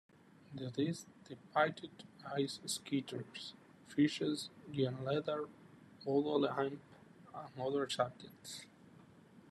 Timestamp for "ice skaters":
2.25-3.53